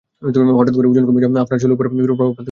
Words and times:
হঠাৎ 0.57 0.73
করে 0.75 0.87
ওজন 0.87 1.03
কমে 1.07 1.21
যাওয়া 1.23 1.43
আপনার 1.43 1.59
চুলের 1.61 1.75
ওপর 1.75 1.85
বিরূপ 1.91 2.17
প্রভাব 2.17 2.21
ফেলতে 2.21 2.29
পারে। 2.31 2.39